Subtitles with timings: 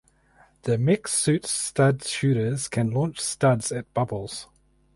[0.63, 4.47] The mech suit’s stud shooters can launch studs at Bubbles.